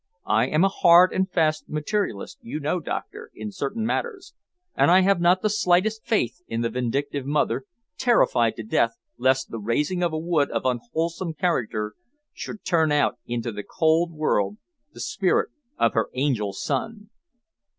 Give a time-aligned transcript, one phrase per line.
[0.25, 4.33] I am a hard and fast materialist, you know, Doctor, in certain matters,
[4.73, 7.65] and I have not the slightest faith in the vindictive mother,
[7.99, 11.93] terrified to death lest the razing of a wood of unwholesome character
[12.33, 14.57] should turn out into the cold world
[14.91, 17.11] the spirit of her angel son."